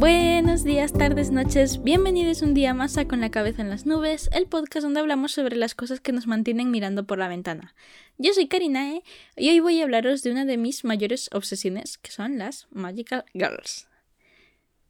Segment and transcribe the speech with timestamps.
[0.00, 4.30] Buenos días, tardes, noches, bienvenidos un día más a Con la cabeza en las nubes,
[4.32, 7.74] el podcast donde hablamos sobre las cosas que nos mantienen mirando por la ventana.
[8.16, 9.02] Yo soy Karinae
[9.36, 13.26] y hoy voy a hablaros de una de mis mayores obsesiones, que son las Magical
[13.34, 13.88] Girls.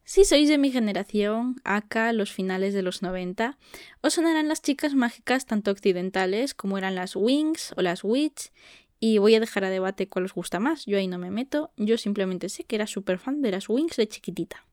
[0.04, 3.58] Si sois de mi generación, acá, los finales de los 90,
[4.02, 8.52] os sonarán las chicas mágicas tanto occidentales como eran las Wings o las Witch,
[9.00, 11.72] y voy a dejar a debate cuál os gusta más, yo ahí no me meto,
[11.76, 14.69] yo simplemente sé que era súper fan de las Wings de chiquitita.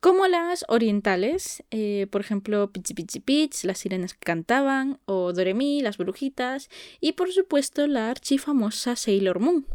[0.00, 5.80] Como las orientales, eh, por ejemplo, Pichi Pichi Pitch, las sirenas que cantaban, o Doremi,
[5.80, 6.68] las brujitas,
[7.00, 9.66] y por supuesto la archifamosa Sailor Moon.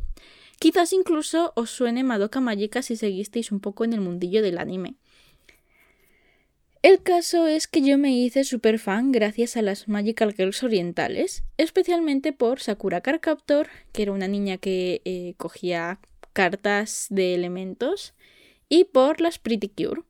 [0.59, 4.95] Quizás incluso os suene Madoka Magica si seguisteis un poco en el mundillo del anime.
[6.83, 11.43] El caso es que yo me hice super fan gracias a las Magical Girls orientales,
[11.57, 15.99] especialmente por Sakura Carcaptor, que era una niña que eh, cogía
[16.31, 18.13] cartas de elementos,
[18.69, 20.03] y por las Pretty Cure,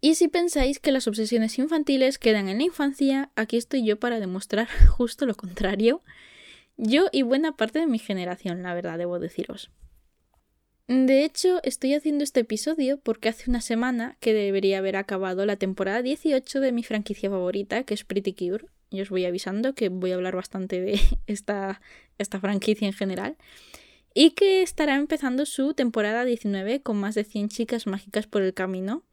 [0.00, 4.18] y si pensáis que las obsesiones infantiles quedan en la infancia, aquí estoy yo para
[4.18, 6.02] demostrar justo lo contrario.
[6.76, 9.70] Yo y buena parte de mi generación, la verdad, debo deciros.
[10.88, 15.56] De hecho, estoy haciendo este episodio porque hace una semana que debería haber acabado la
[15.56, 18.64] temporada 18 de mi franquicia favorita, que es Pretty Cure.
[18.88, 21.80] Y os voy avisando que voy a hablar bastante de esta,
[22.18, 23.36] esta franquicia en general.
[24.14, 28.54] Y que estará empezando su temporada 19 con más de 100 chicas mágicas por el
[28.54, 29.04] camino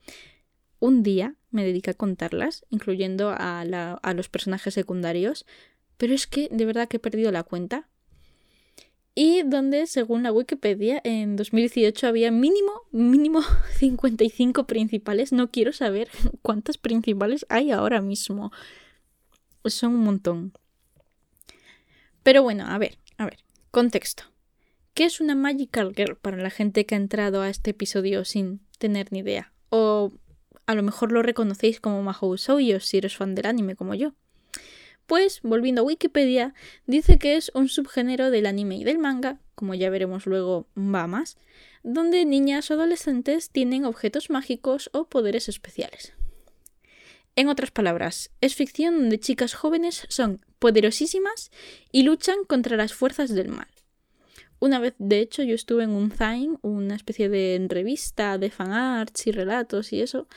[0.80, 3.66] un día me dediqué a contarlas, incluyendo a,
[4.16, 5.46] los personajes secundarios,
[5.98, 7.90] pero es que de verdad que he perdido la cuenta.
[9.16, 13.42] Y donde, según la Wikipedia, en 2018 había mínimo, mínimo
[13.78, 15.32] 55 principales.
[15.32, 16.10] No quiero saber
[16.44, 18.52] cuántas principales hay ahora mismo.
[19.66, 20.54] Son un montón.
[22.22, 23.40] Pero bueno, a ver, a ver,
[23.72, 24.24] contexto.
[24.94, 28.62] ¿Qué es una Magical Girl para la gente que ha entrado a este episodio sin
[28.78, 29.54] tener ni idea?
[30.68, 34.14] A lo mejor lo reconocéis como Mahou Shoujo si eres fan del anime como yo.
[35.08, 36.54] Pues, volviendo a Wikipedia,
[36.86, 41.08] dice que es un subgénero del anime y del manga, como ya veremos luego va
[41.08, 41.38] más,
[41.84, 46.12] donde niñas o adolescentes tienen objetos mágicos o poderes especiales.
[47.38, 51.52] En otras palabras, es ficción donde chicas jóvenes son poderosísimas
[51.94, 53.68] y luchan contra las fuerzas del mal.
[54.60, 59.28] Una vez, de hecho, yo estuve en un Zine, una especie de revista de fanarts
[59.28, 60.28] y relatos y eso,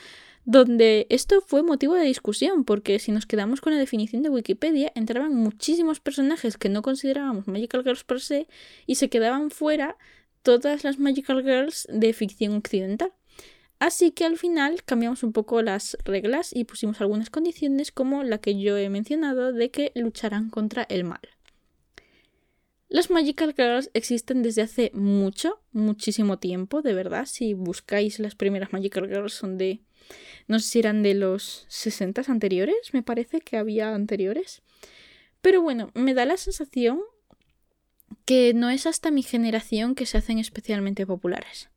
[0.45, 4.91] donde esto fue motivo de discusión, porque si nos quedamos con la definición de Wikipedia,
[4.95, 8.47] entraban muchísimos personajes que no considerábamos Magical Girls per se
[8.85, 9.97] y se quedaban fuera
[10.43, 13.13] todas las Magical Girls de ficción occidental.
[13.79, 18.37] Así que al final cambiamos un poco las reglas y pusimos algunas condiciones como la
[18.37, 21.21] que yo he mencionado de que lucharán contra el mal.
[22.91, 27.25] Las Magical Girls existen desde hace mucho, muchísimo tiempo, de verdad.
[27.25, 29.79] Si buscáis las primeras Magical Girls son de...
[30.49, 34.61] No sé si eran de los 60 anteriores, me parece que había anteriores.
[35.41, 36.99] Pero bueno, me da la sensación
[38.25, 41.69] que no es hasta mi generación que se hacen especialmente populares.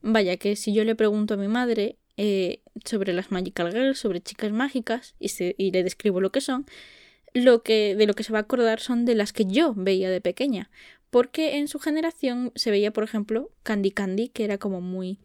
[0.00, 4.22] Vaya que si yo le pregunto a mi madre eh, sobre las Magical Girls, sobre
[4.22, 6.64] chicas mágicas, y, y le describo lo que son,
[7.34, 10.08] lo que, de lo que se va a acordar son de las que yo veía
[10.08, 10.70] de pequeña.
[11.10, 15.18] Porque en su generación se veía, por ejemplo, Candy Candy, que era como muy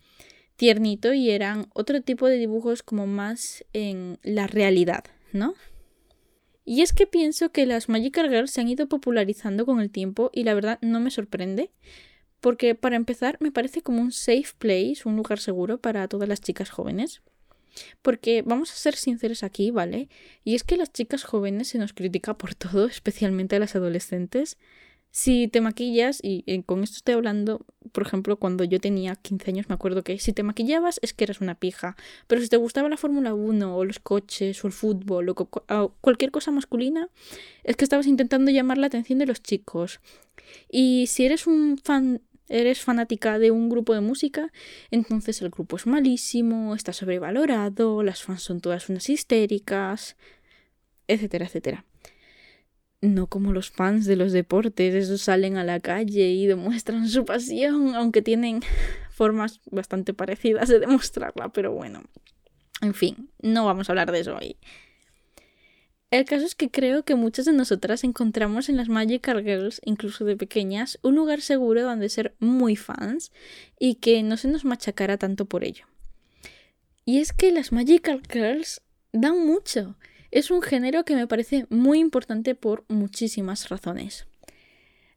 [0.56, 5.54] tiernito y eran otro tipo de dibujos como más en la realidad, ¿no?
[6.66, 10.30] Y es que pienso que las Magical Girls se han ido popularizando con el tiempo
[10.34, 11.72] y la verdad no me sorprende,
[12.42, 16.42] porque para empezar me parece como un safe place, un lugar seguro para todas las
[16.42, 17.22] chicas jóvenes.
[18.02, 20.10] Porque vamos a ser sinceros aquí, ¿vale?
[20.44, 24.58] Y es que las chicas jóvenes se nos critica por todo, especialmente a las adolescentes.
[25.12, 29.50] Si te maquillas, y eh, con esto estoy hablando, por ejemplo, cuando yo tenía 15
[29.50, 31.96] años, me acuerdo que si te maquillabas es que eras una pija.
[32.28, 36.30] Pero si te gustaba la Fórmula 1, o los coches, o el fútbol, o cualquier
[36.30, 37.10] cosa masculina,
[37.64, 40.00] es que estabas intentando llamar la atención de los chicos.
[40.70, 44.52] Y si eres un fan eres fanática de un grupo de música,
[44.92, 50.18] entonces el grupo es malísimo, está sobrevalorado, las fans son todas unas histéricas,
[51.08, 51.86] etcétera, etcétera.
[53.02, 57.24] No como los fans de los deportes, esos salen a la calle y demuestran su
[57.24, 58.62] pasión, aunque tienen
[59.10, 62.04] formas bastante parecidas de demostrarla, pero bueno.
[62.82, 64.58] En fin, no vamos a hablar de eso hoy.
[66.12, 70.26] El caso es que creo que muchas de nosotras encontramos en las Magical Girls, incluso
[70.26, 73.32] de pequeñas, un lugar seguro donde ser muy fans
[73.78, 75.86] y que no se nos machacara tanto por ello.
[77.06, 79.98] Y es que las Magical Girls dan mucho.
[80.32, 84.26] Es un género que me parece muy importante por muchísimas razones.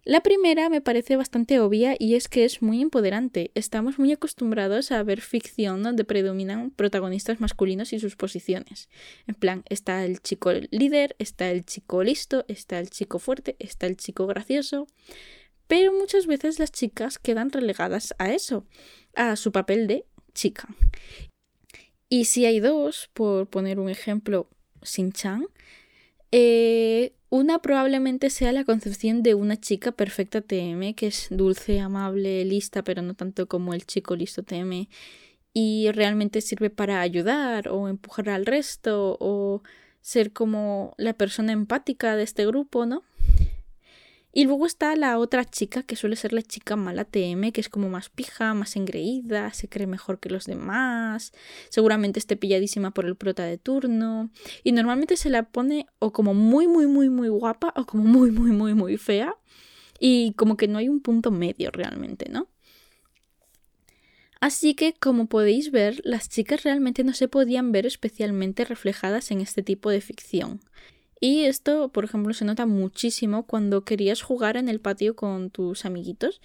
[0.05, 3.53] La primera me parece bastante obvia y es que es muy empoderante.
[3.55, 8.89] Estamos muy acostumbrados a ver ficción donde predominan protagonistas masculinos y sus posiciones.
[9.29, 13.87] En plan, está el chico líder, está el chico listo, está el chico fuerte, está
[13.87, 14.89] el chico gracioso.
[15.69, 18.67] Pero muchas veces las chicas quedan relegadas a eso,
[19.15, 20.05] a su papel de
[20.35, 20.67] chica.
[22.09, 24.51] Y si hay dos, por poner un ejemplo,
[24.83, 25.47] Sin-chan,
[26.33, 32.45] eh, una probablemente sea la concepción de una chica perfecta TM, que es dulce, amable,
[32.45, 34.87] lista, pero no tanto como el chico listo TM,
[35.55, 39.63] y realmente sirve para ayudar o empujar al resto o
[40.03, 43.03] ser como la persona empática de este grupo, ¿no?
[44.35, 47.69] Y luego está la otra chica, que suele ser la chica mala TM, que es
[47.69, 51.33] como más pija, más engreída, se cree mejor que los demás,
[51.69, 54.31] seguramente esté pilladísima por el prota de turno.
[54.65, 58.31] Y normalmente se la pone o como muy, muy, muy, muy guapa o como muy,
[58.31, 59.37] muy, muy, muy fea.
[60.01, 62.49] Y como que no hay un punto medio realmente, ¿no?
[64.41, 69.41] Así que, como podéis ver, las chicas realmente no se podían ver especialmente reflejadas en
[69.41, 70.61] este tipo de ficción.
[71.25, 75.85] Y esto, por ejemplo, se nota muchísimo cuando querías jugar en el patio con tus
[75.85, 76.41] amiguitos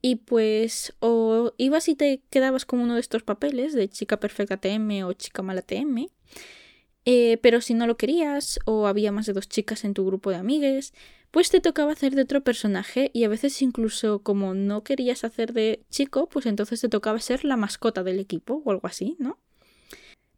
[0.00, 4.58] y pues o ibas y te quedabas con uno de estos papeles de chica perfecta
[4.58, 6.08] TM o chica mala TM.
[7.04, 10.30] Eh, pero si no lo querías o había más de dos chicas en tu grupo
[10.30, 10.94] de amigues,
[11.32, 15.52] pues te tocaba hacer de otro personaje y a veces incluso como no querías hacer
[15.52, 19.40] de chico, pues entonces te tocaba ser la mascota del equipo o algo así, ¿no?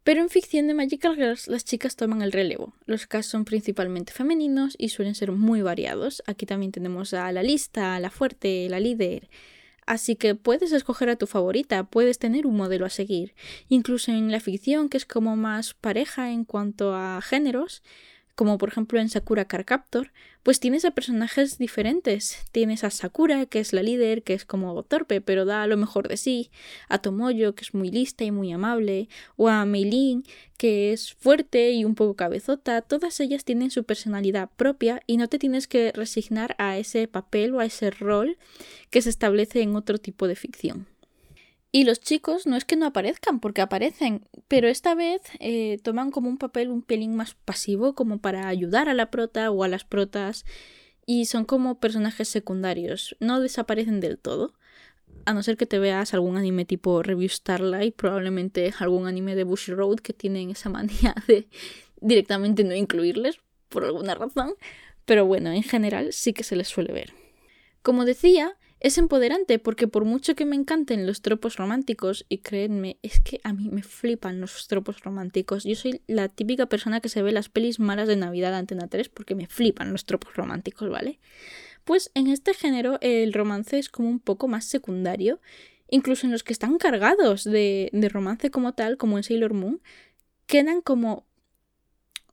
[0.05, 2.75] Pero en ficción de Magical Girls las chicas toman el relevo.
[2.85, 6.21] Los casos son principalmente femeninos y suelen ser muy variados.
[6.27, 9.31] Aquí también tenemos a la lista, a la fuerte, la líder.
[9.87, 13.33] Así que puedes escoger a tu favorita, puedes tener un modelo a seguir.
[13.67, 17.81] Incluso en la ficción, que es como más pareja en cuanto a géneros,
[18.35, 20.11] como por ejemplo en Sakura Car Captor,
[20.45, 22.37] pues tienes a personajes diferentes.
[22.51, 26.07] Tienes a Sakura, que es la líder, que es como torpe, pero da lo mejor
[26.07, 26.51] de sí,
[26.87, 30.23] a Tomoyo, que es muy lista y muy amable, o a Meilin,
[30.55, 32.83] que es fuerte y un poco cabezota.
[32.83, 37.55] Todas ellas tienen su personalidad propia y no te tienes que resignar a ese papel
[37.55, 38.37] o a ese rol
[38.91, 40.85] que se establece en otro tipo de ficción.
[41.75, 46.09] Y los chicos no es que no aparezcan, porque aparecen, pero esta vez eh, toman
[46.09, 49.67] como un papel un pelín más pasivo, como para ayudar a la prota o a
[49.67, 50.45] las protas,
[51.05, 54.53] y son como personajes secundarios, no desaparecen del todo.
[55.25, 59.43] A no ser que te veas algún anime tipo Review Starlight, probablemente algún anime de
[59.43, 61.49] Bush Road que tienen esa manía de
[61.99, 64.53] directamente no incluirles por alguna razón.
[65.03, 67.11] Pero bueno, en general sí que se les suele ver.
[67.81, 72.99] Como decía, es empoderante porque por mucho que me encanten los tropos románticos, y créanme,
[73.01, 75.63] es que a mí me flipan los tropos románticos.
[75.63, 78.87] Yo soy la típica persona que se ve las pelis malas de Navidad de Antena
[78.87, 81.19] 3 porque me flipan los tropos románticos, ¿vale?
[81.83, 85.41] Pues en este género el romance es como un poco más secundario,
[85.89, 89.81] incluso en los que están cargados de, de romance como tal, como en Sailor Moon,
[90.45, 91.25] quedan como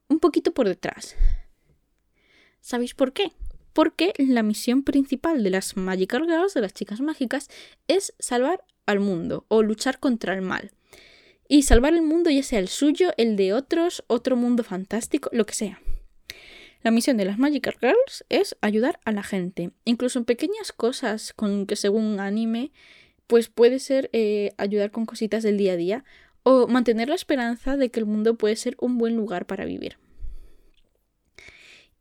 [0.08, 1.16] un poquito por detrás.
[2.60, 3.32] ¿Sabéis por qué?
[3.72, 7.48] Porque la misión principal de las Magical Girls, de las chicas mágicas,
[7.88, 10.72] es salvar al mundo o luchar contra el mal.
[11.48, 15.44] Y salvar el mundo, ya sea el suyo, el de otros, otro mundo fantástico, lo
[15.44, 15.80] que sea.
[16.82, 21.32] La misión de las Magical Girls es ayudar a la gente, incluso en pequeñas cosas
[21.32, 22.72] con que según anime,
[23.28, 26.04] pues puede ser eh, ayudar con cositas del día a día
[26.42, 29.96] o mantener la esperanza de que el mundo puede ser un buen lugar para vivir.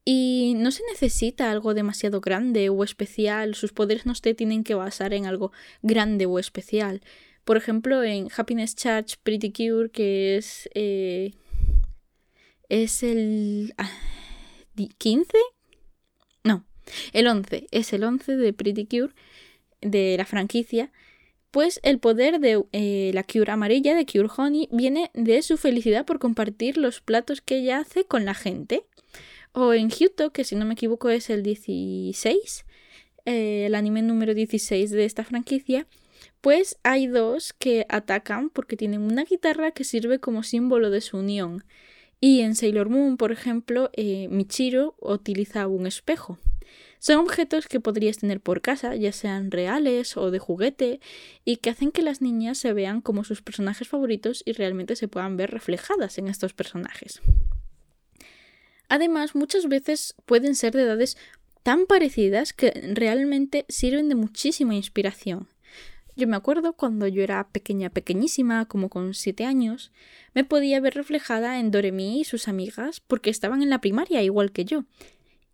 [0.04, 4.74] Y no se necesita algo demasiado grande o especial, sus poderes no se tienen que
[4.74, 5.52] basar en algo
[5.84, 7.02] grande o especial.
[7.46, 10.70] Por ejemplo, en Happiness Charge Pretty Cure, que es.
[10.74, 11.34] Eh,
[12.70, 13.74] es el.
[14.98, 15.38] 15?
[15.38, 15.40] Ah,
[16.44, 16.66] no,
[17.14, 17.68] el 11.
[17.72, 19.14] Es el 11 de Pretty Cure,
[19.82, 20.92] de la franquicia.
[21.52, 26.06] Pues el poder de eh, la Cure amarilla, de Cure Honey, viene de su felicidad
[26.06, 28.86] por compartir los platos que ella hace con la gente.
[29.54, 32.66] O en Hyuto, que si no me equivoco es el 16,
[33.26, 35.88] eh, el anime número 16 de esta franquicia,
[36.40, 41.18] pues hay dos que atacan porque tienen una guitarra que sirve como símbolo de su
[41.18, 41.66] unión.
[42.20, 46.38] Y en Sailor Moon, por ejemplo, eh, Michiro utiliza un espejo.
[47.00, 51.00] Son objetos que podrías tener por casa, ya sean reales o de juguete,
[51.44, 55.08] y que hacen que las niñas se vean como sus personajes favoritos y realmente se
[55.08, 57.20] puedan ver reflejadas en estos personajes.
[58.92, 61.16] Además, muchas veces pueden ser de edades
[61.64, 65.48] tan parecidas que realmente sirven de muchísima inspiración.
[66.18, 69.94] Yo me acuerdo cuando yo era pequeña, pequeñísima, como con siete años,
[70.34, 74.52] me podía ver reflejada en Doremi y sus amigas porque estaban en la primaria igual
[74.52, 74.84] que yo.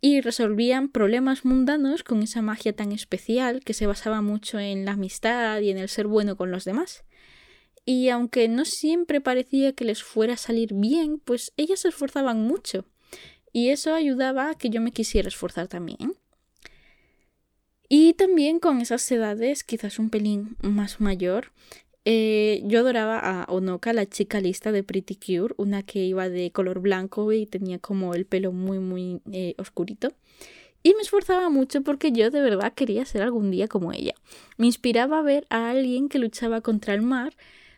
[0.01, 4.94] y resolvían problemas mundanos con esa magia tan especial que se basaba mucho en la
[4.94, 7.03] amistad y en el ser bueno con los demás.
[7.86, 12.41] Y aunque no siempre parecía que les fuera a salir bien, pues ellas se esforzaban
[12.41, 12.86] mucho.
[13.54, 16.13] Y eso ayudaba a que yo me quisiera esforzar también.
[17.89, 21.51] Y también con esas edades, quizás un pelín más mayor,
[22.10, 26.51] eh, yo adoraba a Onoka, la chica lista de Pretty Cure, una que iba de
[26.51, 30.13] color blanco y tenía como el pelo muy, muy eh, oscurito.
[30.84, 34.13] Y me esforzaba mucho porque yo de verdad quería ser algún día como ella.
[34.56, 37.36] Me inspiraba a ver a alguien que luchaba contra el mar,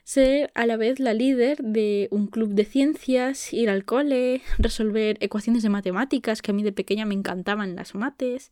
[0.09, 5.19] ser a la vez la líder de un club de ciencias, ir al cole, resolver
[5.21, 8.51] ecuaciones de matemáticas, que a mí de pequeña me encantaban las mates.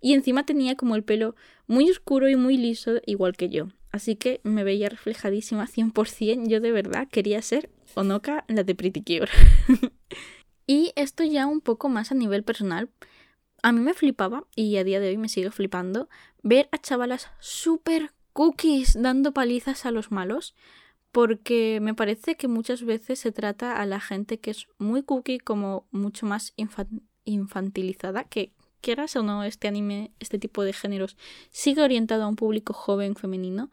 [0.00, 3.68] Y encima tenía como el pelo muy oscuro y muy liso, igual que yo.
[3.92, 6.48] Así que me veía reflejadísima 100%.
[6.48, 9.30] Yo de verdad quería ser Onoka, la de Pretty Cure.
[10.66, 12.88] y esto ya un poco más a nivel personal.
[13.62, 16.08] A mí me flipaba, y a día de hoy me sigue flipando,
[16.42, 20.54] ver a chavalas super cookies dando palizas a los malos.
[21.14, 25.38] Porque me parece que muchas veces se trata a la gente que es muy cookie
[25.38, 26.54] como mucho más
[27.24, 31.16] infantilizada, que quieras o no, este anime, este tipo de géneros,
[31.50, 33.70] sigue orientado a un público joven femenino,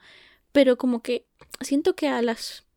[0.51, 1.25] pero como que
[1.61, 2.67] siento que a las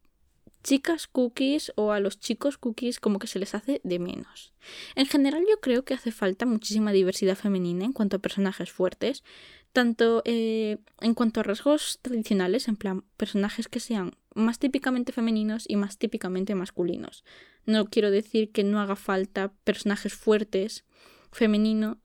[0.62, 4.54] chicas cookies o a los chicos cookies como que se les hace de menos.
[4.94, 9.24] En general yo creo que hace falta muchísima diversidad femenina en cuanto a personajes fuertes,
[9.74, 15.64] tanto eh, en cuanto a rasgos tradicionales, en plan personajes que sean más típicamente femeninos
[15.68, 17.24] y más típicamente masculinos.
[17.66, 20.84] No quiero decir que no haga falta personajes fuertes
[21.32, 21.98] femeninos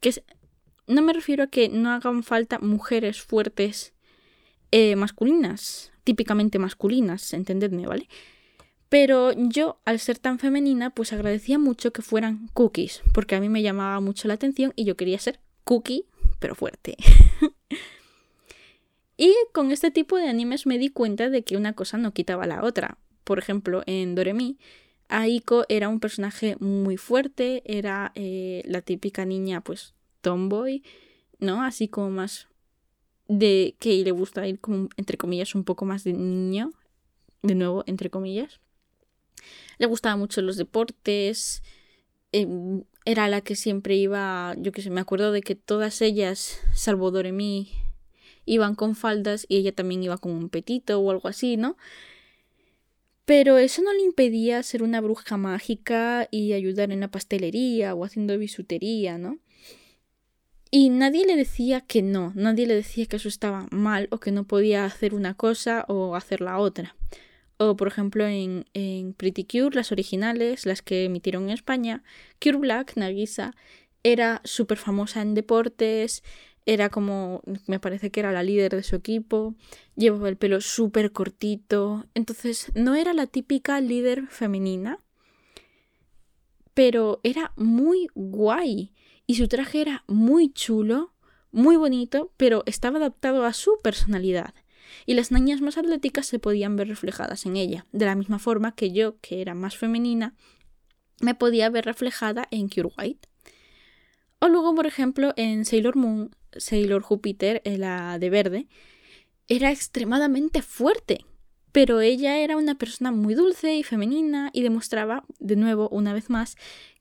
[0.00, 0.22] que
[0.86, 3.92] no me refiero a que no hagan falta mujeres fuertes
[4.70, 8.08] eh, masculinas, típicamente masculinas, entendedme, ¿vale?
[8.88, 13.48] Pero yo, al ser tan femenina, pues agradecía mucho que fueran cookies, porque a mí
[13.48, 16.06] me llamaba mucho la atención y yo quería ser cookie,
[16.40, 16.96] pero fuerte.
[19.16, 22.46] y con este tipo de animes me di cuenta de que una cosa no quitaba
[22.46, 22.98] la otra.
[23.22, 24.58] Por ejemplo, en Doremi,
[25.08, 30.82] Aiko era un personaje muy fuerte, era eh, la típica niña, pues, tomboy,
[31.38, 31.62] ¿no?
[31.62, 32.48] Así como más
[33.28, 36.72] de que le gusta ir como, entre comillas, un poco más de niño,
[37.42, 38.60] de nuevo, entre comillas.
[39.78, 41.62] Le gustaban mucho los deportes,
[42.32, 46.60] em, era la que siempre iba, yo que sé, me acuerdo de que todas ellas,
[46.74, 47.70] salvo Doremi,
[48.44, 51.76] iban con faldas y ella también iba con un petito o algo así, ¿no?
[53.24, 58.04] Pero eso no le impedía ser una bruja mágica y ayudar en la pastelería o
[58.04, 59.38] haciendo bisutería, ¿no?
[60.72, 64.30] Y nadie le decía que no, nadie le decía que eso estaba mal o que
[64.30, 66.96] no podía hacer una cosa o hacer la otra.
[67.62, 72.02] O por ejemplo en, en Pretty Cure, las originales, las que emitieron en España,
[72.42, 73.54] Cure Black, Nagisa,
[74.02, 76.22] era súper famosa en deportes,
[76.64, 79.56] era como, me parece que era la líder de su equipo,
[79.94, 84.98] llevaba el pelo súper cortito, entonces no era la típica líder femenina,
[86.72, 88.94] pero era muy guay
[89.26, 91.12] y su traje era muy chulo,
[91.52, 94.54] muy bonito, pero estaba adaptado a su personalidad.
[95.06, 98.74] Y las niñas más atléticas se podían ver reflejadas en ella, de la misma forma
[98.74, 100.34] que yo, que era más femenina,
[101.20, 103.28] me podía ver reflejada en Cure White.
[104.40, 108.68] O luego, por ejemplo, en Sailor Moon, Sailor Júpiter, la de verde,
[109.48, 111.26] era extremadamente fuerte,
[111.72, 116.30] pero ella era una persona muy dulce y femenina y demostraba, de nuevo, una vez
[116.30, 116.56] más,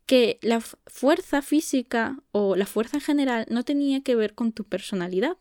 [0.05, 4.63] que la fuerza física o la fuerza en general no tenía que ver con tu
[4.63, 5.37] personalidad,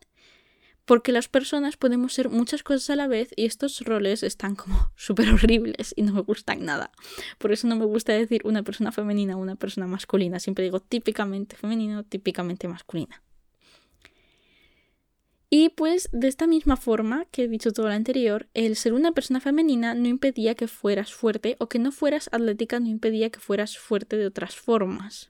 [0.89, 4.91] porque las personas podemos ser muchas cosas a la vez y estos roles están como
[4.95, 6.89] súper horribles y no me gustan nada.
[7.37, 10.79] Por eso no me gusta decir una persona femenina o una persona masculina, siempre digo
[10.79, 13.21] típicamente femenino, típicamente masculina.
[15.51, 19.11] Y pues de esta misma forma que he dicho todo lo anterior, el ser una
[19.11, 23.39] persona femenina no impedía que fueras fuerte o que no fueras atlética no impedía que
[23.39, 25.29] fueras fuerte de otras formas.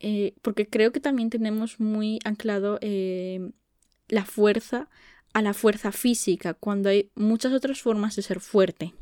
[0.00, 3.50] Eh, porque creo que también tenemos muy anclado eh,
[4.08, 4.88] la fuerza
[5.34, 8.94] a la fuerza física, cuando hay muchas otras formas de ser fuerte.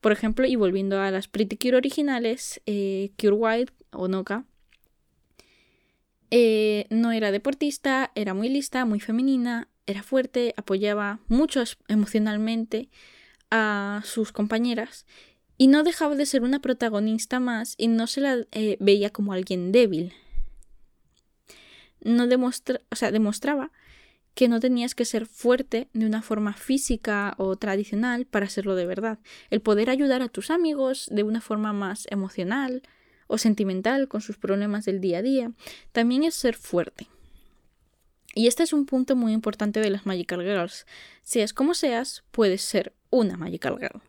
[0.00, 4.44] Por ejemplo, y volviendo a las Pretty Cure originales, eh, Cure White o Noka
[6.30, 12.90] eh, no era deportista, era muy lista, muy femenina, era fuerte, apoyaba mucho emocionalmente
[13.50, 15.06] a sus compañeras
[15.56, 19.32] y no dejaba de ser una protagonista más y no se la eh, veía como
[19.32, 20.12] alguien débil.
[22.02, 23.72] No demostra o sea, demostraba
[24.38, 28.86] que no tenías que ser fuerte de una forma física o tradicional para serlo de
[28.86, 29.18] verdad.
[29.50, 32.82] El poder ayudar a tus amigos de una forma más emocional
[33.26, 35.50] o sentimental con sus problemas del día a día,
[35.90, 37.08] también es ser fuerte.
[38.32, 40.86] Y este es un punto muy importante de las Magical Girls.
[41.24, 44.02] Seas como seas, puedes ser una Magical Girl.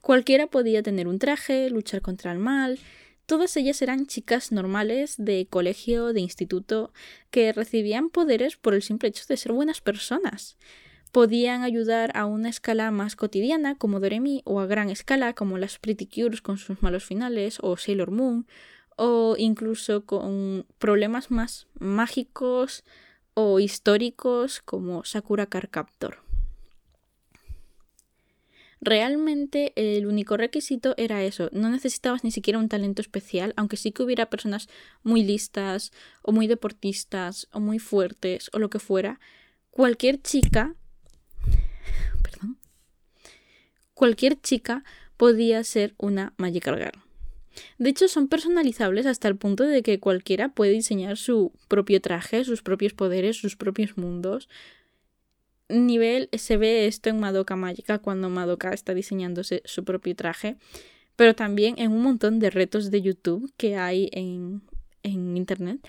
[0.00, 2.78] Cualquiera podía tener un traje, luchar contra el mal.
[3.26, 6.92] Todas ellas eran chicas normales de colegio, de instituto,
[7.30, 10.58] que recibían poderes por el simple hecho de ser buenas personas.
[11.10, 15.78] Podían ayudar a una escala más cotidiana como Doremi o a gran escala como las
[15.78, 18.46] Pretty Cures con sus malos finales o Sailor Moon
[18.96, 22.84] o incluso con problemas más mágicos
[23.32, 26.23] o históricos como Sakura Card Captor.
[28.84, 33.92] Realmente el único requisito era eso, no necesitabas ni siquiera un talento especial, aunque sí
[33.92, 34.68] que hubiera personas
[35.02, 39.20] muy listas o muy deportistas o muy fuertes o lo que fuera,
[39.70, 40.74] cualquier chica,
[42.22, 42.58] perdón,
[43.94, 44.84] cualquier chica
[45.16, 47.02] podía ser una Magical Girl.
[47.78, 52.44] De hecho, son personalizables hasta el punto de que cualquiera puede diseñar su propio traje,
[52.44, 54.46] sus propios poderes, sus propios mundos,
[55.68, 60.56] nivel se ve esto en Madoka Mágica cuando Madoka está diseñándose su propio traje,
[61.16, 64.62] pero también en un montón de retos de YouTube que hay en,
[65.02, 65.80] en internet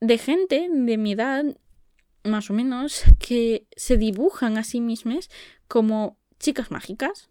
[0.00, 1.44] de gente de mi edad,
[2.24, 5.28] más o menos, que se dibujan a sí mismas
[5.68, 7.28] como chicas mágicas.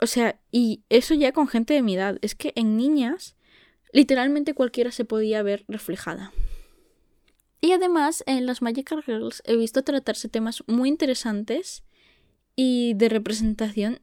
[0.00, 2.18] O sea, y eso ya con gente de mi edad.
[2.22, 3.36] Es que en niñas,
[3.92, 6.32] literalmente cualquiera se podía ver reflejada.
[7.60, 11.84] Y además en las Magical Girls he visto tratarse temas muy interesantes
[12.56, 13.98] y de representación,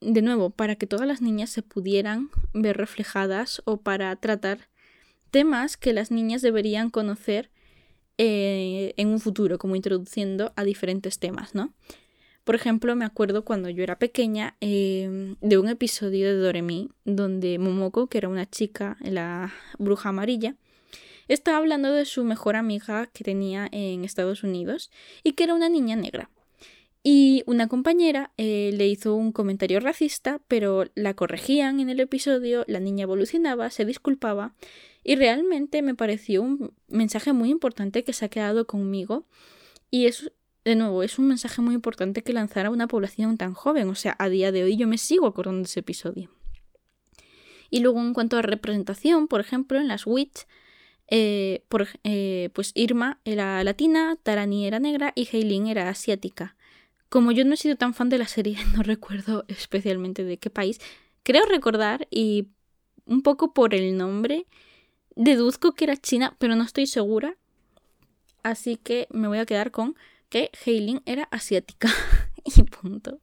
[0.00, 4.68] de nuevo, para que todas las niñas se pudieran ver reflejadas o para tratar
[5.30, 7.50] temas que las niñas deberían conocer
[8.18, 11.72] eh, en un futuro, como introduciendo a diferentes temas, ¿no?
[12.44, 17.58] Por ejemplo, me acuerdo cuando yo era pequeña em, de un episodio de Doremi donde
[17.58, 20.56] Momoko, que era una chica, la bruja amarilla,
[21.28, 24.90] estaba hablando de su mejor amiga que tenía en Estados Unidos
[25.22, 26.30] y que era una niña negra.
[27.04, 32.64] Y una compañera eh, le hizo un comentario racista, pero la corregían en el episodio,
[32.68, 34.54] la niña evolucionaba, se disculpaba
[35.02, 39.26] y realmente me pareció un mensaje muy importante que se ha quedado conmigo
[39.90, 40.30] y es,
[40.64, 43.96] de nuevo, es un mensaje muy importante que lanzara a una población tan joven, o
[43.96, 46.30] sea, a día de hoy yo me sigo acordando de ese episodio.
[47.68, 50.46] Y luego en cuanto a representación, por ejemplo, en las Witch
[51.14, 56.56] eh, por, eh, pues Irma era latina, Tarani era negra y Heilin era asiática.
[57.10, 60.48] Como yo no he sido tan fan de la serie, no recuerdo especialmente de qué
[60.48, 60.80] país,
[61.22, 62.48] creo recordar y
[63.04, 64.46] un poco por el nombre,
[65.14, 67.36] deduzco que era China, pero no estoy segura.
[68.42, 69.96] Así que me voy a quedar con
[70.30, 71.90] que Heilin era asiática.
[72.56, 73.20] y punto.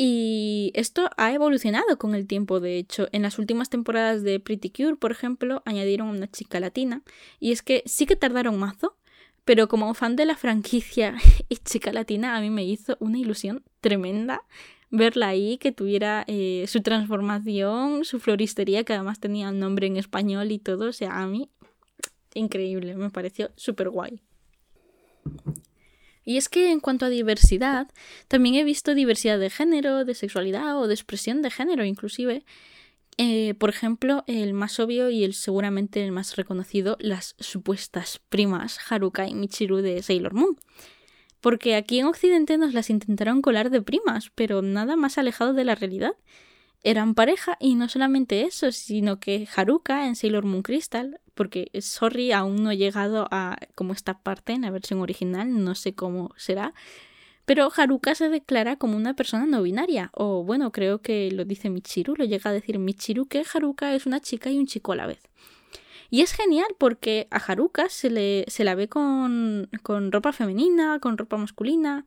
[0.00, 3.08] Y esto ha evolucionado con el tiempo, de hecho.
[3.10, 7.02] En las últimas temporadas de Pretty Cure, por ejemplo, añadieron una chica latina.
[7.40, 8.96] Y es que sí que tardaron mazo,
[9.44, 11.16] pero como fan de la franquicia
[11.48, 14.44] y chica latina, a mí me hizo una ilusión tremenda
[14.90, 19.96] verla ahí, que tuviera eh, su transformación, su floristería, que además tenía un nombre en
[19.96, 20.90] español y todo.
[20.90, 21.50] O sea, a mí,
[22.34, 24.22] increíble, me pareció súper guay.
[26.28, 27.88] Y es que en cuanto a diversidad,
[28.28, 32.44] también he visto diversidad de género, de sexualidad o de expresión de género inclusive.
[33.16, 38.78] Eh, por ejemplo, el más obvio y el seguramente el más reconocido, las supuestas primas
[38.90, 40.58] Haruka y Michiru de Sailor Moon.
[41.40, 45.64] Porque aquí en Occidente nos las intentaron colar de primas, pero nada más alejado de
[45.64, 46.12] la realidad
[46.82, 52.32] eran pareja y no solamente eso, sino que Haruka en Sailor Moon Crystal, porque sorry,
[52.32, 56.32] aún no he llegado a como esta parte en la versión original, no sé cómo
[56.36, 56.74] será,
[57.44, 61.70] pero Haruka se declara como una persona no binaria, o bueno, creo que lo dice
[61.70, 64.96] Michiru, lo llega a decir Michiru que Haruka es una chica y un chico a
[64.96, 65.22] la vez.
[66.10, 71.00] Y es genial porque a Haruka se, le, se la ve con, con ropa femenina,
[71.00, 72.06] con ropa masculina,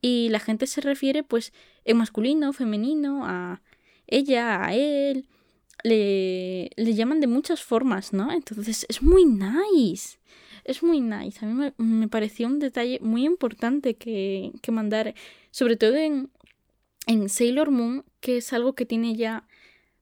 [0.00, 1.52] y la gente se refiere pues
[1.84, 3.62] en masculino, femenino, a
[4.16, 5.26] ella, a él,
[5.84, 8.32] le, le llaman de muchas formas, ¿no?
[8.32, 10.18] Entonces es muy nice.
[10.64, 11.44] Es muy nice.
[11.44, 15.14] A mí me, pareció un detalle muy importante que, que mandar,
[15.50, 16.30] sobre todo en,
[17.06, 19.46] en Sailor Moon, que es algo que tiene ya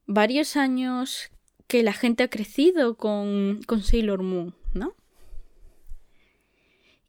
[0.07, 1.31] varios años
[1.67, 4.95] que la gente ha crecido con, con Sailor Moon, ¿no?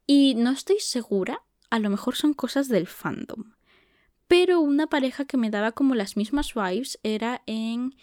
[0.08, 3.54] Y no estoy segura, a lo mejor son cosas del fandom,
[4.32, 7.98] pero una pareja que me daba como las mismas vibes era en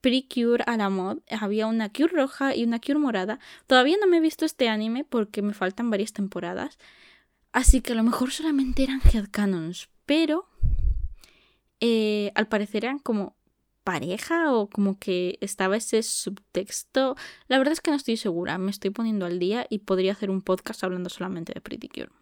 [0.00, 1.18] Pre-Cure a la mod.
[1.28, 3.40] Había una Cure roja y una Cure morada.
[3.66, 6.78] Todavía no me he visto este anime porque me faltan varias temporadas.
[7.50, 9.88] Así que a lo mejor solamente eran headcanons.
[10.06, 10.46] Pero
[11.80, 13.34] eh, al parecer eran como
[13.82, 17.16] pareja o como que estaba ese subtexto.
[17.48, 20.30] La verdad es que no estoy segura, me estoy poniendo al día y podría hacer
[20.30, 22.12] un podcast hablando solamente de Pretty Cure.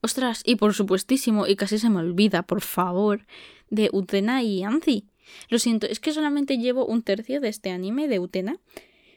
[0.00, 3.26] Ostras, y por supuestísimo, y casi se me olvida, por favor,
[3.70, 5.06] de Utena y Anzi.
[5.48, 8.58] Lo siento, es que solamente llevo un tercio de este anime de Utena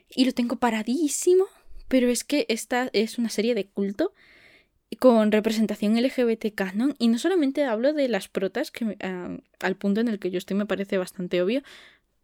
[0.09, 1.45] y lo tengo paradísimo,
[1.87, 4.13] pero es que esta es una serie de culto
[4.99, 10.01] con representación LGBT canon y no solamente hablo de las protas que ah, al punto
[10.01, 11.63] en el que yo estoy me parece bastante obvio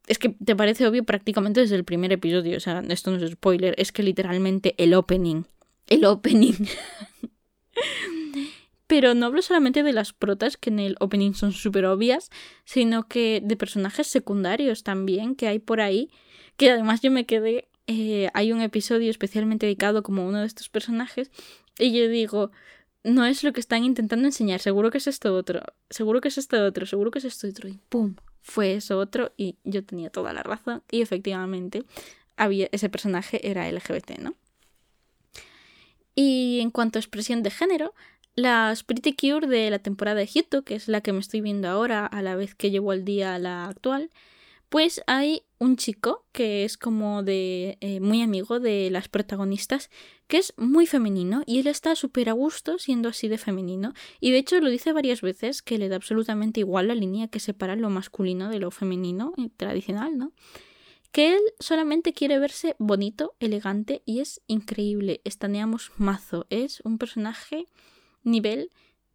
[0.07, 3.31] es que te parece obvio prácticamente desde el primer episodio o sea esto no es
[3.31, 5.43] spoiler es que literalmente el opening
[5.87, 6.55] el opening
[8.87, 12.29] pero no hablo solamente de las protas que en el opening son súper obvias
[12.65, 16.09] sino que de personajes secundarios también que hay por ahí
[16.55, 20.67] que además yo me quedé eh, hay un episodio especialmente dedicado como uno de estos
[20.67, 21.31] personajes
[21.79, 22.51] y yo digo,
[23.03, 26.37] no es lo que están intentando enseñar, seguro que es esto otro, seguro que es
[26.37, 27.69] esto otro, seguro que es esto otro.
[27.69, 28.15] Y ¡pum!
[28.41, 31.83] Fue eso otro y yo tenía toda la razón y efectivamente
[32.35, 34.35] había, ese personaje era LGBT, ¿no?
[36.19, 37.93] Y en cuanto a expresión de género,
[38.33, 41.69] la Pretty Cure de la temporada de Hito, que es la que me estoy viendo
[41.69, 44.09] ahora a la vez que llevo al día la actual,
[44.69, 49.91] pues hay un chico que es como de eh, muy amigo de las protagonistas,
[50.27, 53.93] que es muy femenino y él está súper a gusto siendo así de femenino.
[54.19, 57.39] Y de hecho lo dice varias veces que le da absolutamente igual la línea que
[57.39, 60.31] separa lo masculino de lo femenino eh, tradicional, ¿no?
[61.11, 65.21] Que él solamente quiere verse bonito, elegante y es increíble.
[65.23, 66.45] Estaneamos mazo.
[66.49, 67.65] Es un personaje
[68.23, 68.71] nivel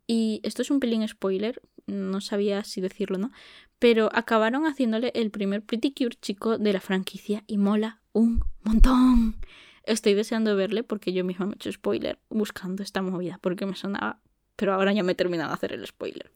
[0.07, 3.31] y esto es un pelín spoiler, no sabía si decirlo, ¿no?
[3.79, 9.37] Pero acabaron haciéndole el primer Pretty Cure chico de la franquicia y mola un montón.
[9.85, 13.75] Estoy deseando verle porque yo misma me he hecho spoiler buscando esta movida porque me
[13.75, 14.21] sonaba,
[14.57, 16.31] pero ahora ya me he terminado de hacer el spoiler.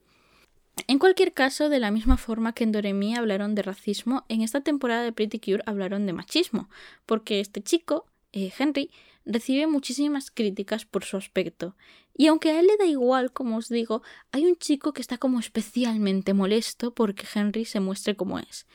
[0.85, 4.61] En cualquier caso, de la misma forma que en Doremi hablaron de racismo, en esta
[4.61, 6.69] temporada de Pretty Cure hablaron de machismo,
[7.05, 8.91] porque este chico, eh, Henry,
[9.25, 11.75] recibe muchísimas críticas por su aspecto.
[12.15, 15.17] Y aunque a él le da igual, como os digo, hay un chico que está
[15.17, 18.65] como especialmente molesto porque Henry se muestre como es.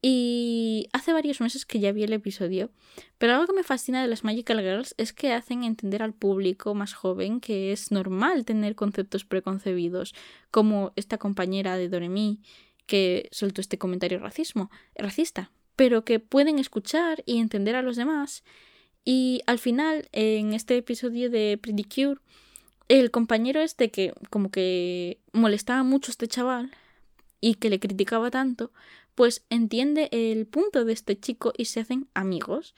[0.00, 0.57] Y
[0.92, 2.70] hace varios meses que ya vi el episodio,
[3.18, 6.74] pero algo que me fascina de las Magical Girls es que hacen entender al público
[6.74, 10.14] más joven que es normal tener conceptos preconcebidos,
[10.50, 12.40] como esta compañera de Doremi
[12.86, 18.42] que soltó este comentario racismo, racista, pero que pueden escuchar y entender a los demás.
[19.04, 22.20] Y al final, en este episodio de Pretty Cure,
[22.88, 26.70] el compañero este que como que molestaba mucho a este chaval
[27.40, 28.72] y que le criticaba tanto,
[29.18, 32.76] pues entiende el punto de este chico y se hacen amigos.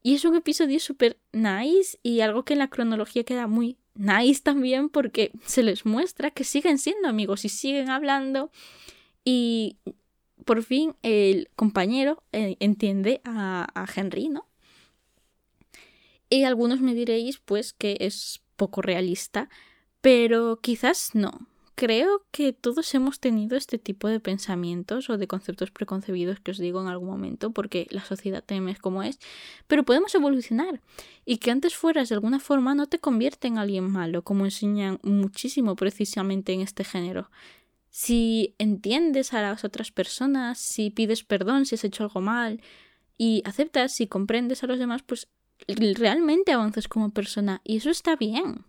[0.00, 4.40] Y es un episodio súper nice y algo que en la cronología queda muy nice
[4.40, 8.52] también porque se les muestra que siguen siendo amigos y siguen hablando
[9.24, 9.76] y
[10.44, 14.46] por fin el compañero eh, entiende a, a Henry, ¿no?
[16.30, 19.50] Y algunos me diréis, pues, que es poco realista,
[20.00, 21.48] pero quizás no.
[21.74, 26.58] Creo que todos hemos tenido este tipo de pensamientos o de conceptos preconcebidos que os
[26.58, 29.18] digo en algún momento, porque la sociedad teme como es,
[29.66, 30.82] pero podemos evolucionar.
[31.24, 35.00] Y que antes fueras de alguna forma no te convierte en alguien malo, como enseñan
[35.02, 37.30] muchísimo precisamente en este género.
[37.88, 42.60] Si entiendes a las otras personas, si pides perdón si has hecho algo mal,
[43.18, 45.28] y aceptas y comprendes a los demás, pues
[45.68, 48.64] realmente avanzas como persona y eso está bien.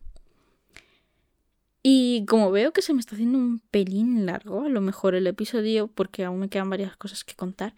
[1.86, 5.28] Y como veo que se me está haciendo un pelín largo, a lo mejor el
[5.28, 7.76] episodio, porque aún me quedan varias cosas que contar,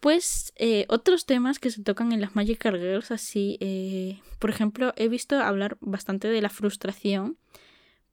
[0.00, 4.92] pues eh, otros temas que se tocan en las Magical Girls, así, eh, por ejemplo,
[4.96, 7.38] he visto hablar bastante de la frustración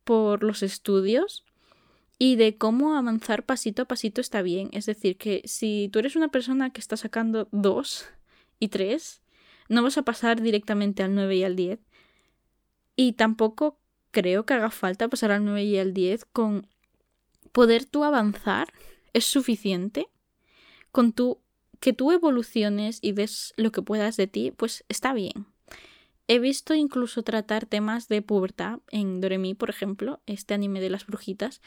[0.04, 1.44] por los estudios
[2.20, 4.70] y de cómo avanzar pasito a pasito está bien.
[4.74, 8.06] Es decir, que si tú eres una persona que está sacando dos
[8.60, 9.22] y tres,
[9.70, 11.80] no vas a pasar directamente al 9 y al 10.
[12.96, 13.81] Y tampoco
[14.12, 16.68] creo que haga falta pasar al 9 y al 10 con
[17.52, 18.72] poder tú avanzar
[19.14, 20.08] es suficiente.
[20.92, 21.40] Con tu
[21.80, 25.48] que tú evoluciones y des lo que puedas de ti, pues está bien.
[26.28, 31.06] He visto incluso tratar temas de pubertad en Doremi, por ejemplo, este anime de las
[31.06, 31.60] brujitas.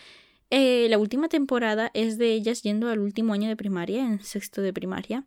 [0.51, 4.63] Eh, la última temporada es de ellas yendo al último año de primaria, en sexto
[4.63, 5.27] de primaria.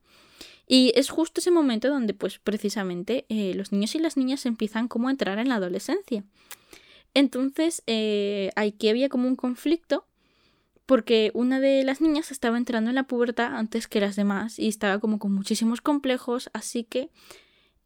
[0.68, 4.88] Y es justo ese momento donde, pues precisamente, eh, los niños y las niñas empiezan
[4.88, 6.24] como a entrar en la adolescencia.
[7.18, 10.06] Entonces, eh, aquí había como un conflicto
[10.86, 14.68] porque una de las niñas estaba entrando en la pubertad antes que las demás y
[14.68, 17.10] estaba como con muchísimos complejos, así que,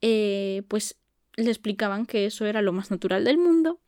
[0.02, 0.98] eh, pues,
[1.38, 3.80] le explicaban que eso era lo más natural del mundo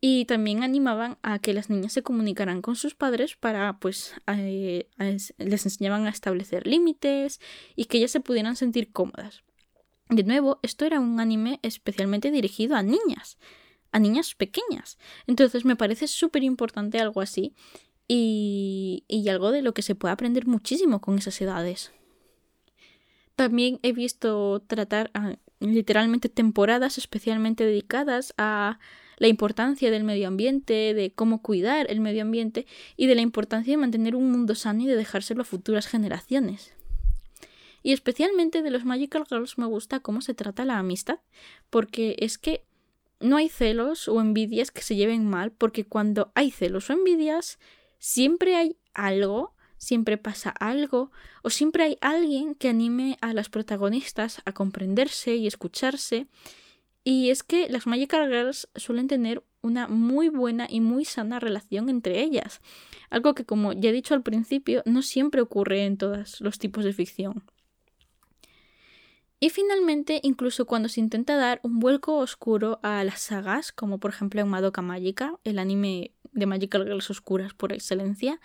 [0.00, 5.66] y también animaban a que las niñas se comunicaran con sus padres para, pues, les
[5.66, 7.40] enseñaban a establecer límites
[7.74, 9.42] y que ellas se pudieran sentir cómodas.
[10.08, 13.38] De nuevo, esto era un anime especialmente dirigido a niñas,
[13.92, 14.98] a niñas pequeñas.
[15.26, 17.54] Entonces me parece súper importante algo así
[18.06, 21.92] y, y algo de lo que se puede aprender muchísimo con esas edades.
[23.36, 25.10] También he visto tratar
[25.60, 28.78] literalmente temporadas especialmente dedicadas a
[29.18, 33.72] la importancia del medio ambiente, de cómo cuidar el medio ambiente y de la importancia
[33.72, 36.72] de mantener un mundo sano y de dejárselo a futuras generaciones.
[37.82, 41.20] Y especialmente de los Magical Girls me gusta cómo se trata la amistad,
[41.70, 42.64] porque es que
[43.20, 47.58] no hay celos o envidias que se lleven mal, porque cuando hay celos o envidias,
[47.98, 51.10] siempre hay algo, siempre pasa algo,
[51.42, 56.28] o siempre hay alguien que anime a las protagonistas a comprenderse y escucharse
[57.04, 61.88] y es que las Magical Girls suelen tener una muy buena y muy sana relación
[61.88, 62.60] entre ellas,
[63.08, 66.84] algo que como ya he dicho al principio no siempre ocurre en todos los tipos
[66.84, 67.44] de ficción.
[69.40, 74.10] Y finalmente, incluso cuando se intenta dar un vuelco oscuro a las sagas, como por
[74.10, 78.40] ejemplo en Madoka Magica, el anime de Magical Girls oscuras por excelencia,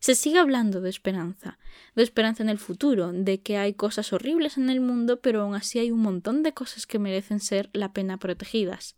[0.00, 1.58] se sigue hablando de esperanza,
[1.94, 5.54] de esperanza en el futuro, de que hay cosas horribles en el mundo, pero aún
[5.54, 8.96] así hay un montón de cosas que merecen ser la pena protegidas.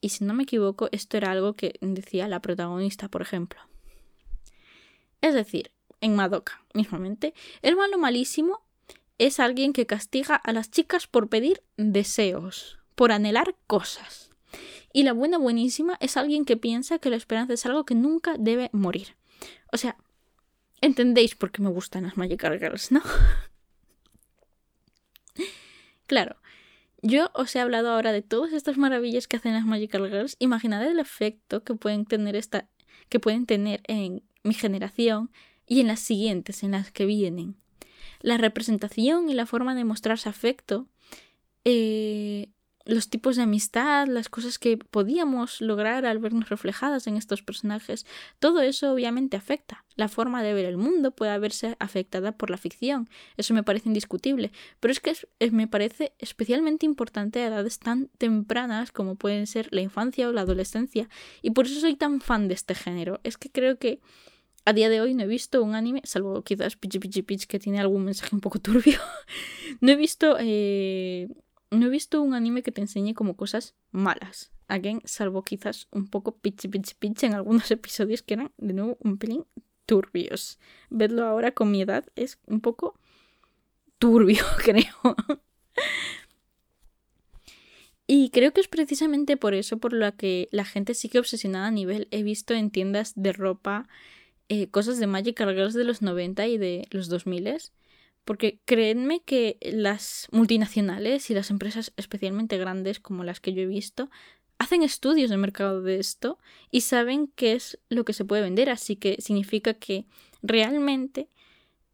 [0.00, 3.58] Y si no me equivoco, esto era algo que decía la protagonista, por ejemplo.
[5.20, 8.62] Es decir, en Madoka, mismamente, el malo malísimo
[9.18, 14.30] es alguien que castiga a las chicas por pedir deseos, por anhelar cosas.
[14.92, 18.36] Y la buena buenísima es alguien que piensa que la esperanza es algo que nunca
[18.38, 19.16] debe morir.
[19.70, 19.96] O sea,
[20.80, 23.02] Entendéis por qué me gustan las Magical Girls, ¿no?
[26.06, 26.36] claro,
[27.02, 30.36] yo os he hablado ahora de todas estas maravillas que hacen las Magical Girls.
[30.38, 32.68] Imaginad el efecto que pueden tener esta,
[33.08, 35.32] que pueden tener en mi generación
[35.66, 37.56] y en las siguientes, en las que vienen.
[38.20, 40.86] La representación y la forma de mostrarse afecto
[41.64, 42.48] eh,
[42.88, 48.06] los tipos de amistad, las cosas que podíamos lograr al vernos reflejadas en estos personajes,
[48.38, 49.84] todo eso obviamente afecta.
[49.94, 53.90] La forma de ver el mundo puede verse afectada por la ficción, eso me parece
[53.90, 55.14] indiscutible, pero es que
[55.50, 60.40] me parece especialmente importante a edades tan tempranas como pueden ser la infancia o la
[60.40, 61.10] adolescencia,
[61.42, 63.20] y por eso soy tan fan de este género.
[63.22, 64.00] Es que creo que
[64.68, 67.58] a día de hoy no he visto un anime, salvo quizás Pichi Pichi Pitch que
[67.58, 68.98] tiene algún mensaje un poco turbio,
[69.80, 70.36] no he visto...
[70.38, 71.28] Eh
[71.70, 74.50] no he visto un anime que te enseñe como cosas malas.
[74.68, 78.98] Again, salvo quizás un poco pitch, pitch, pitch en algunos episodios que eran de nuevo
[79.00, 79.46] un pelín
[79.86, 80.58] turbios.
[80.90, 82.98] Vedlo ahora con mi edad es un poco
[83.98, 85.16] turbio, creo.
[88.06, 91.72] y creo que es precisamente por eso por lo que la gente sigue obsesionada a
[91.72, 92.08] nivel.
[92.10, 93.88] He visto en tiendas de ropa
[94.48, 97.70] eh, cosas de Magical Girls de los 90 y de los 2000
[98.24, 103.66] porque créanme que las multinacionales y las empresas especialmente grandes como las que yo he
[103.66, 104.10] visto
[104.58, 106.38] hacen estudios de mercado de esto
[106.70, 110.04] y saben qué es lo que se puede vender, así que significa que
[110.42, 111.28] realmente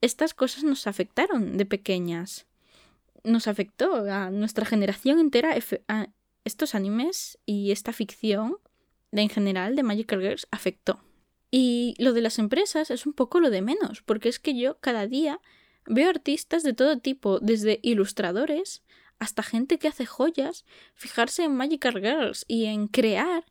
[0.01, 2.47] estas cosas nos afectaron de pequeñas.
[3.23, 5.57] Nos afectó a nuestra generación entera
[5.89, 6.09] a
[6.45, 8.57] estos animes y esta ficción
[9.13, 11.01] en general de Magical Girls afectó.
[11.57, 14.81] Y lo de las empresas es un poco lo de menos, porque es que yo
[14.81, 15.41] cada día
[15.87, 18.83] Veo artistas de todo tipo, desde ilustradores
[19.19, 20.65] hasta gente que hace joyas,
[20.95, 23.45] fijarse en Magical Girls y en crear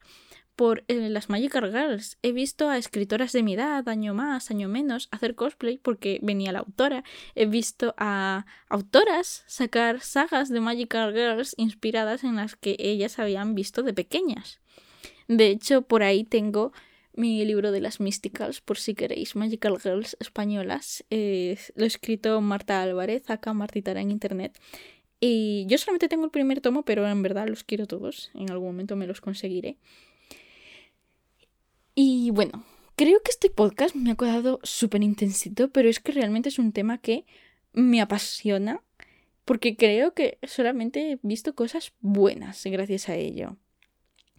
[0.55, 2.17] por eh, las Magical Girls.
[2.21, 6.51] He visto a escritoras de mi edad, año más, año menos, hacer cosplay porque venía
[6.51, 7.03] la autora.
[7.35, 13.55] He visto a autoras sacar sagas de Magical Girls inspiradas en las que ellas habían
[13.55, 14.59] visto de pequeñas.
[15.27, 16.73] De hecho, por ahí tengo
[17.15, 21.05] mi libro de las Mysticals, por si queréis, Magical Girls españolas.
[21.09, 24.59] Eh, lo he escrito Marta Álvarez, acá Martitara en internet.
[25.19, 28.31] Y yo solamente tengo el primer tomo, pero en verdad los quiero todos.
[28.33, 29.77] En algún momento me los conseguiré.
[31.95, 36.49] Y bueno, creo que este podcast me ha quedado súper intensito, pero es que realmente
[36.49, 37.25] es un tema que
[37.71, 38.83] me apasiona.
[39.45, 43.57] Porque creo que solamente he visto cosas buenas gracias a ello.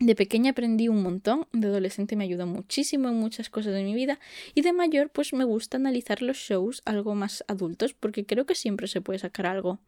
[0.01, 3.95] De pequeña aprendí un montón, de adolescente me ayudó muchísimo en muchas cosas de mi
[3.95, 4.19] vida
[4.55, 8.57] y de mayor pues me gusta analizar los shows algo más adultos porque creo que
[8.57, 9.79] siempre se puede sacar algo.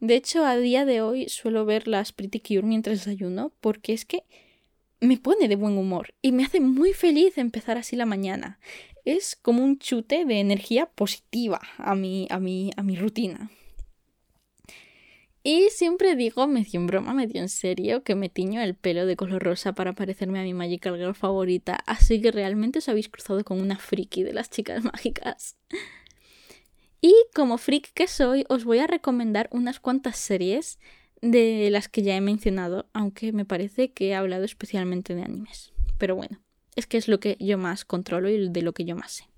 [0.00, 4.04] De hecho, a día de hoy suelo ver las Pretty Cure mientras desayuno porque es
[4.04, 4.24] que
[4.98, 8.58] me pone de buen humor y me hace muy feliz empezar así la mañana.
[9.04, 13.50] Es como un chute de energía positiva a mi, a mi, a mi rutina.
[15.44, 19.16] Y siempre digo, medio en broma, medio en serio, que me tiño el pelo de
[19.16, 23.42] color rosa para parecerme a mi Magical Girl favorita, así que realmente os habéis cruzado
[23.42, 25.56] con una friki de las chicas mágicas.
[27.00, 30.78] Y como freak que soy, os voy a recomendar unas cuantas series
[31.20, 35.72] de las que ya he mencionado, aunque me parece que he hablado especialmente de animes.
[35.98, 36.40] Pero bueno,
[36.76, 39.31] es que es lo que yo más controlo y de lo que yo más sé.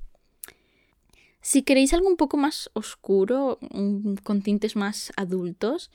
[1.45, 3.59] Si queréis algo un poco más oscuro,
[4.23, 5.91] con tintes más adultos,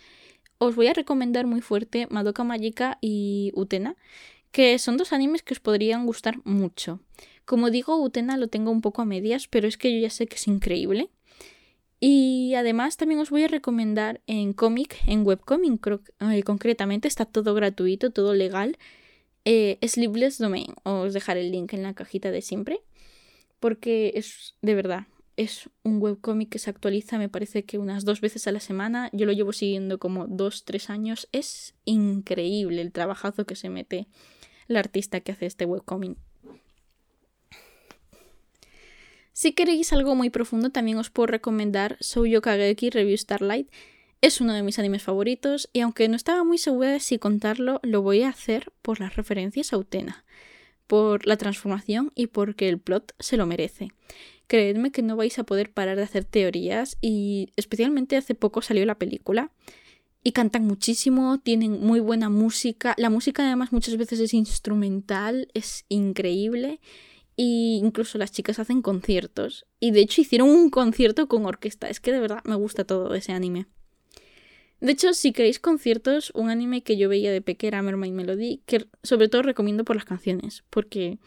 [0.59, 3.95] os voy a recomendar muy fuerte Madoka Magica y Utena,
[4.51, 6.99] que son dos animes que os podrían gustar mucho.
[7.45, 10.27] Como digo, Utena lo tengo un poco a medias, pero es que yo ya sé
[10.27, 11.09] que es increíble.
[11.99, 15.83] Y además también os voy a recomendar en cómic, en webcomic
[16.19, 18.77] eh, concretamente, está todo gratuito, todo legal.
[19.45, 22.81] Eh, Sleepless Domain, os dejaré el link en la cajita de siempre,
[23.59, 25.07] porque es de verdad
[25.39, 29.09] es un webcómic que se actualiza, me parece que unas dos veces a la semana.
[29.13, 31.29] Yo lo llevo siguiendo como dos, tres años.
[31.31, 34.09] Es increíble el trabajazo que se mete
[34.67, 36.17] la artista que hace este webcómic.
[39.31, 43.69] Si queréis algo muy profundo, también os puedo recomendar Souyo Kageki Review Starlight.
[44.19, 47.79] Es uno de mis animes favoritos y aunque no estaba muy segura de si contarlo,
[47.81, 50.25] lo voy a hacer por las referencias a Utena,
[50.85, 53.93] por la transformación y porque el plot se lo merece
[54.49, 58.83] creedme que no vais a poder parar de hacer teorías y especialmente hace poco salió
[58.83, 59.51] la película
[60.23, 65.85] y cantan muchísimo, tienen muy buena música, la música además muchas veces es instrumental, es
[65.87, 66.81] increíble
[67.37, 71.99] e incluso las chicas hacen conciertos y de hecho hicieron un concierto con orquesta, es
[71.99, 73.67] que de verdad me gusta todo ese anime.
[74.81, 78.87] De hecho, si queréis conciertos, un anime que yo veía de pequeña, Mermaid Melody, que
[79.03, 81.19] sobre todo recomiendo por las canciones, porque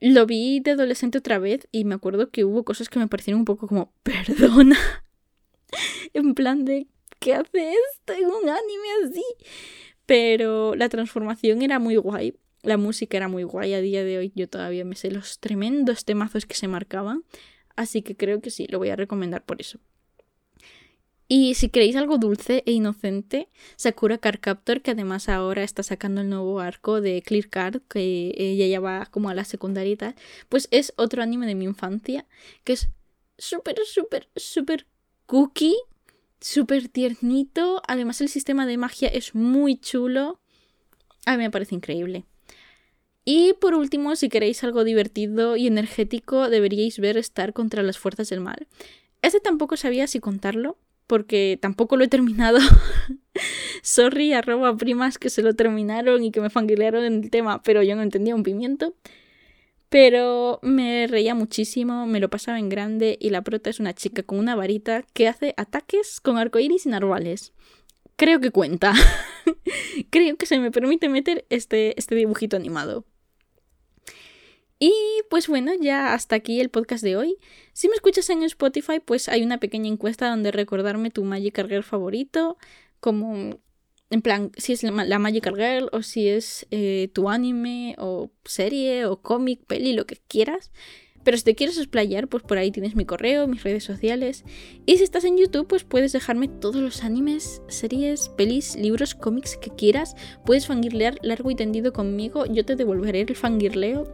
[0.00, 3.40] lo vi de adolescente otra vez y me acuerdo que hubo cosas que me parecieron
[3.40, 4.78] un poco como, perdona.
[6.14, 9.24] en plan de, ¿qué hace esto en un anime así?
[10.06, 12.34] Pero la transformación era muy guay.
[12.62, 13.74] La música era muy guay.
[13.74, 17.24] A día de hoy yo todavía me sé los tremendos temazos que se marcaban.
[17.76, 19.78] Así que creo que sí, lo voy a recomendar por eso.
[21.32, 26.22] Y si queréis algo dulce e inocente, Sakura Card Captor, que además ahora está sacando
[26.22, 29.96] el nuevo arco de Clear Card, que ella ya va como a la secundaria y
[29.96, 30.16] tal,
[30.48, 32.26] pues es otro anime de mi infancia,
[32.64, 32.88] que es
[33.38, 34.88] súper, súper, súper
[35.26, 35.76] cookie,
[36.40, 37.80] súper tiernito.
[37.86, 40.40] Además el sistema de magia es muy chulo.
[41.26, 42.24] A mí me parece increíble.
[43.24, 48.30] Y por último, si queréis algo divertido y energético, deberíais ver Star contra las fuerzas
[48.30, 48.66] del mal.
[49.22, 50.76] Este tampoco sabía si contarlo,
[51.10, 52.60] porque tampoco lo he terminado.
[53.82, 57.82] Sorry, arroba primas que se lo terminaron y que me fanguilearon en el tema, pero
[57.82, 58.94] yo no entendía un pimiento.
[59.88, 64.22] Pero me reía muchísimo, me lo pasaba en grande y la prota es una chica
[64.22, 67.54] con una varita que hace ataques con arcoíris y narvales.
[68.14, 68.94] Creo que cuenta.
[70.10, 73.04] Creo que se me permite meter este, este dibujito animado.
[74.82, 74.94] Y
[75.28, 77.36] pues bueno, ya hasta aquí el podcast de hoy.
[77.74, 81.84] Si me escuchas en Spotify, pues hay una pequeña encuesta donde recordarme tu Magic Girl
[81.84, 82.56] favorito,
[82.98, 83.60] como
[84.08, 89.04] en plan, si es la, Magic Girl o si es eh, tu anime o serie
[89.04, 90.72] o cómic, peli, lo que quieras.
[91.24, 94.44] Pero si te quieres explayar, pues por ahí tienes mi correo, mis redes sociales.
[94.86, 99.56] Y si estás en YouTube, pues puedes dejarme todos los animes, series, pelis, libros, cómics
[99.56, 100.16] que quieras.
[100.44, 102.46] Puedes fangirlear largo y tendido conmigo.
[102.46, 104.06] Yo te devolveré el fangirleo.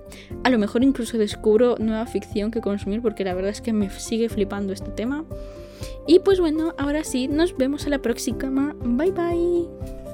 [0.44, 3.90] A lo mejor incluso descubro nueva ficción que consumir porque la verdad es que me
[3.90, 5.24] sigue flipando este tema.
[6.06, 8.74] Y pues bueno, ahora sí, nos vemos a la próxima.
[8.84, 10.05] Bye bye.